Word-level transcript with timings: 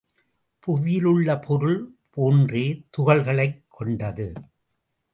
புவியிலுள்ள 0.59 1.39
பொருள் 1.39 1.95
போன்றே 2.09 2.85
துகள்களைக் 2.97 3.63
கொண்டது. 3.67 4.33